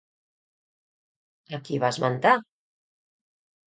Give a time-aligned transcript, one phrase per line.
[1.59, 2.37] A qui va esmentar?